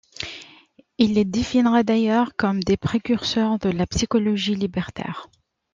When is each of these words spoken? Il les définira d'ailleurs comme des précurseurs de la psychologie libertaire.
Il 0.97 1.13
les 1.13 1.25
définira 1.25 1.83
d'ailleurs 1.83 2.35
comme 2.35 2.63
des 2.63 2.75
précurseurs 2.75 3.59
de 3.59 3.69
la 3.69 3.85
psychologie 3.85 4.55
libertaire. 4.55 5.29